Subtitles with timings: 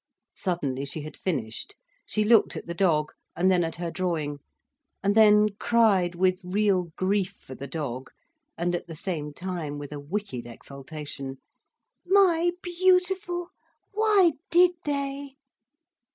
[0.35, 1.75] Suddenly she had finished.
[2.07, 4.39] She looked at the dog, and then at her drawing,
[5.03, 8.09] and then cried, with real grief for the dog,
[8.57, 11.37] and at the same time with a wicked exultation:
[12.03, 13.49] "My beautiful,
[13.91, 15.35] why did they?"